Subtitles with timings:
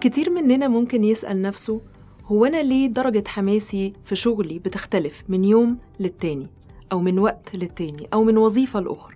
[0.00, 1.80] كتير مننا ممكن يسأل نفسه
[2.24, 6.46] هو أنا ليه درجة حماسي في شغلي بتختلف من يوم للتاني
[6.92, 9.14] أو من وقت للتاني أو من وظيفة لأخرى؟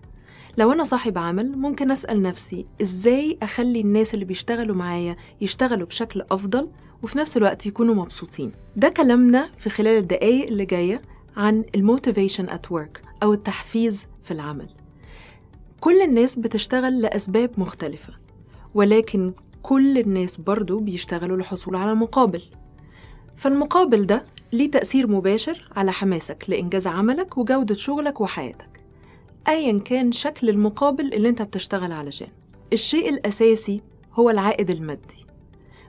[0.58, 6.22] لو أنا صاحب عمل ممكن أسأل نفسي إزاي أخلي الناس اللي بيشتغلوا معايا يشتغلوا بشكل
[6.30, 6.68] أفضل
[7.02, 11.02] وفي نفس الوقت يكونوا مبسوطين؟ ده كلامنا في خلال الدقايق اللي جاية
[11.36, 14.68] عن الموتيفيشن at work أو التحفيز في العمل.
[15.80, 18.12] كل الناس بتشتغل لأسباب مختلفة
[18.74, 19.32] ولكن
[19.64, 22.42] كل الناس برضو بيشتغلوا للحصول على مقابل.
[23.36, 28.80] فالمقابل ده ليه تأثير مباشر على حماسك لإنجاز عملك وجودة شغلك وحياتك
[29.48, 32.28] أيا كان شكل المقابل اللي أنت بتشتغل علشان.
[32.72, 33.82] الشيء الأساسي
[34.12, 35.26] هو العائد المادي.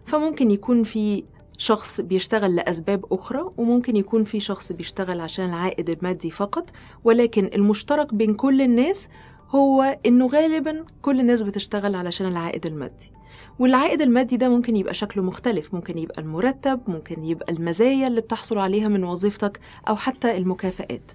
[0.05, 1.23] فممكن يكون في
[1.57, 6.69] شخص بيشتغل لأسباب أخرى وممكن يكون في شخص بيشتغل عشان العائد المادي فقط
[7.03, 9.09] ولكن المشترك بين كل الناس
[9.49, 13.11] هو إنه غالبا كل الناس بتشتغل علشان العائد المادي.
[13.59, 15.73] والعائد المادي ده ممكن يبقى شكله مختلف.
[15.73, 21.11] ممكن يبقى المرتب ممكن يبقى المزايا اللي بتحصل عليها من وظيفتك أو حتى المكافآت.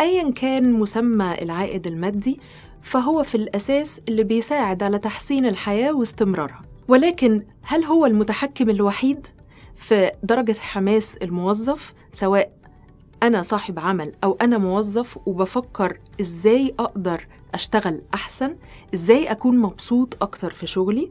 [0.00, 2.40] أيا كان مسمى العائد المادي
[2.82, 6.62] فهو في الأساس اللي بيساعد على تحسين الحياة واستمرارها.
[6.88, 9.26] ولكن هل هو المتحكم الوحيد
[9.76, 12.52] في درجة حماس الموظف سواء
[13.24, 18.56] أنا صاحب عمل أو أنا موظف وبفكر إزاي أقدر أشتغل أحسن
[18.94, 21.10] إزاي أكون مبسوط أكتر في شغلي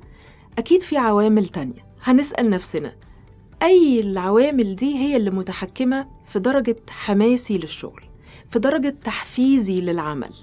[0.58, 1.86] أكيد في عوامل تانية.
[2.04, 2.94] هنسأل نفسنا
[3.64, 8.04] أي العوامل دي هي اللي متحكمة في درجة حماسي للشغل
[8.50, 10.34] في درجة تحفيزي للعمل؟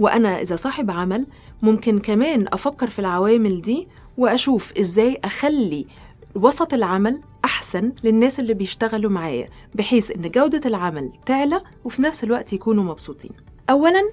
[0.00, 1.26] وأنا إذا صاحب عمل
[1.62, 5.86] ممكن كمان أفكر في العوامل دي وأشوف إزاي أخلي
[6.34, 12.52] وسط العمل أحسن للناس اللي بيشتغلوا معايا بحيث إن جودة العمل تعلى وفي نفس الوقت
[12.52, 13.30] يكونوا مبسوطين.
[13.70, 14.10] أولاً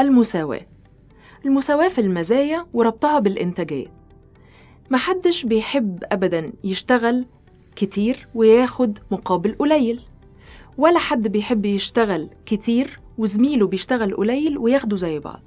[0.00, 0.66] المساواة.
[1.46, 3.86] المساواة في المزايا وربطها بالإنتاجية.
[4.90, 7.26] محدش بيحب أبداً يشتغل
[7.76, 10.02] كتير وياخد مقابل قليل.
[10.78, 15.40] ولا حد بيحب يشتغل كتير وزميله بيشتغل قليل وياخدوا زي بعض.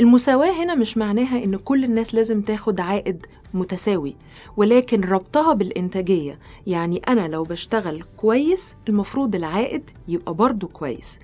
[0.00, 4.16] المساواة هنا مش معناها إن كل الناس لازم تاخد عائد متساوي
[4.56, 6.38] ولكن ربطها بالإنتاجية.
[6.66, 11.18] يعني أنا لو بشتغل كويس المفروض العائد يبقى برضه كويس.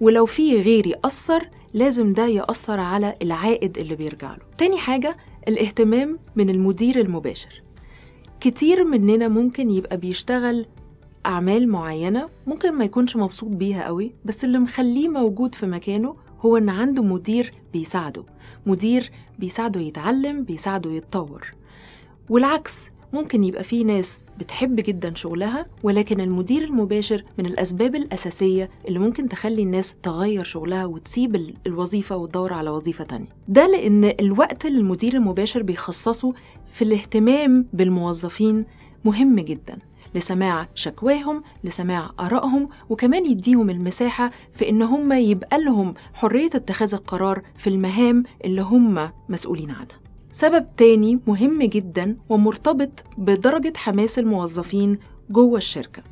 [0.00, 4.42] ولو في غيري أثر لازم ده يأثر على العائد اللي بيرجع له.
[4.58, 5.16] تاني حاجة
[5.48, 7.62] الاهتمام من المدير المباشر.
[8.40, 10.66] كتير مننا ممكن يبقى بيشتغل
[11.26, 16.56] أعمال معينة ممكن ما يكونش مبسوط بيها قوي بس اللي مخليه موجود في مكانه هو
[16.56, 18.24] إن عنده مدير بيساعده.
[18.66, 21.54] مدير بيساعده يتعلم بيساعده يتطور.
[22.30, 28.98] والعكس ممكن يبقى في ناس بتحب جدا شغلها ولكن المدير المباشر من الأسباب الأساسية اللي
[28.98, 33.28] ممكن تخلي الناس تغير شغلها وتسيب الوظيفة وتدور على وظيفة تانية.
[33.48, 36.32] ده لأن الوقت اللي المدير المباشر بيخصصه
[36.72, 38.64] في الاهتمام بالموظفين
[39.04, 39.78] مهم جدا.
[40.16, 47.42] لسماع شكواهم لسماع آرائهم وكمان يديهم المساحة في إن هم يبقى لهم حرية اتخاذ القرار
[47.56, 50.00] في المهام اللي هم مسؤولين عنها.
[50.30, 54.98] سبب تاني مهم جدا ومرتبط بدرجة حماس الموظفين
[55.30, 56.02] جوه الشركة.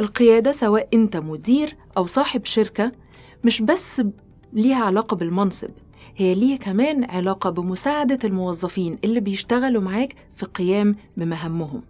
[0.00, 2.92] القيادة سواء أنت مدير أو صاحب شركة
[3.44, 4.02] مش بس
[4.52, 5.70] ليها علاقة بالمنصب
[6.16, 11.82] هي ليها كمان علاقة بمساعدة الموظفين اللي بيشتغلوا معاك في القيام بمهامهم.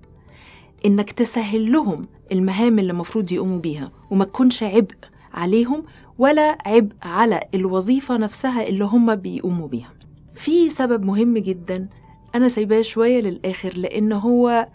[0.87, 4.95] إنك تسهل لهم المهام اللي المفروض يقوموا بيها وما تكونش عبء
[5.33, 5.84] عليهم
[6.19, 9.94] ولا عبء على الوظيفة نفسها اللي هم بيقوموا بيها.
[10.34, 11.89] في سبب مهم جدا
[12.34, 14.69] أنا سايباه شوية للآخر لأن هو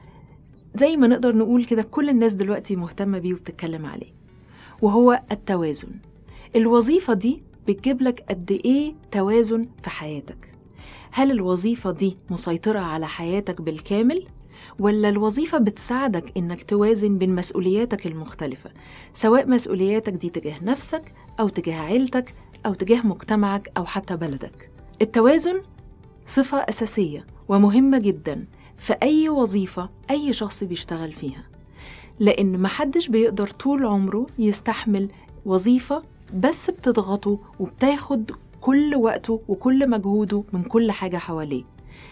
[0.76, 4.14] زي ما نقدر نقول كده كل الناس دلوقتي مهتمة بيه وبتتكلم عليه
[4.82, 5.90] وهو التوازن.
[6.56, 10.54] الوظيفة دي بتجيب لك قد إيه توازن في حياتك؟
[11.12, 14.28] هل الوظيفة دي مسيطرة على حياتك بالكامل؟
[14.80, 18.70] ولا الوظيفة بتساعدك إنك توازن بين مسؤولياتك المختلفة
[19.14, 22.34] سواء مسؤولياتك دي تجاه نفسك أو تجاه عيلتك
[22.66, 24.70] أو تجاه مجتمعك أو حتى بلدك.
[25.02, 25.62] التوازن
[26.26, 28.48] صفة أساسية ومهمة جدا
[28.78, 31.44] في أي وظيفة أي شخص بيشتغل فيها
[32.20, 35.10] لأن محدش بيقدر طول عمره يستحمل
[35.46, 36.04] وظيفة
[36.36, 38.32] بس بتضغطه وبتاخد
[38.62, 41.64] كل وقته وكل مجهوده من كل حاجة حواليه.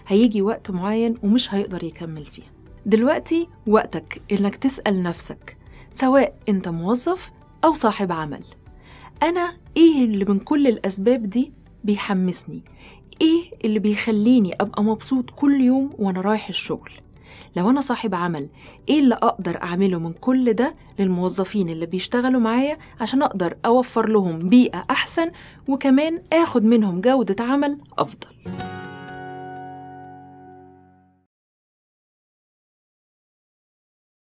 [0.08, 2.52] هيجي وقت معين ومش هيقدر يكمل فيها
[2.86, 5.58] دلوقتي وقتك إنك تسأل نفسك
[5.92, 7.32] سواء أنت موظف
[7.64, 8.44] أو صاحب عمل
[9.24, 11.54] أنا إيه اللي من كل الأسباب دي
[11.84, 12.64] بيحمسني؟
[13.22, 16.92] إيه اللي بيخليني أبقى مبسوط كل يوم وأنا رايح الشغل؟
[17.56, 18.48] لو أنا صاحب عمل
[18.90, 24.40] إيه اللي أقدر أعمله من كل ده للموظفين اللي بيشتغلوا معايا عشان أقدر أوفر لهم
[24.40, 25.32] بيئة أحسن
[25.68, 28.28] وكمان آخد منهم جودة عمل أفضل؟